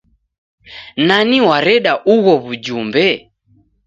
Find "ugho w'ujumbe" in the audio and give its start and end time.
2.13-3.05